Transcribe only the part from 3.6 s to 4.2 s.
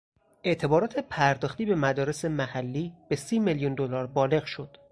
دلار